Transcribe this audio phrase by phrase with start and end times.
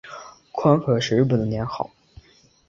[0.51, 1.91] 宽和是日本的年号。